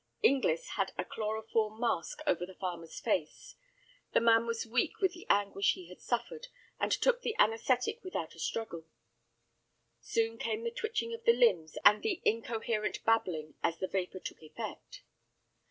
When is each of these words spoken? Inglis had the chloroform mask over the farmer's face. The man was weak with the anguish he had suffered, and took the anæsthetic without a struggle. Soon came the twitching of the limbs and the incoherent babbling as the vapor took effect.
Inglis 0.23 0.67
had 0.69 0.93
the 0.97 1.03
chloroform 1.03 1.79
mask 1.79 2.21
over 2.25 2.43
the 2.43 2.55
farmer's 2.55 2.99
face. 2.99 3.53
The 4.13 4.19
man 4.19 4.47
was 4.47 4.65
weak 4.65 4.97
with 4.99 5.13
the 5.13 5.27
anguish 5.29 5.73
he 5.73 5.89
had 5.89 6.01
suffered, 6.01 6.47
and 6.79 6.91
took 6.91 7.21
the 7.21 7.35
anæsthetic 7.37 8.01
without 8.01 8.33
a 8.33 8.39
struggle. 8.39 8.85
Soon 9.99 10.39
came 10.39 10.63
the 10.63 10.71
twitching 10.71 11.13
of 11.13 11.23
the 11.25 11.33
limbs 11.33 11.77
and 11.85 12.01
the 12.01 12.19
incoherent 12.25 13.05
babbling 13.05 13.53
as 13.61 13.77
the 13.77 13.87
vapor 13.87 14.19
took 14.21 14.41
effect. 14.41 15.03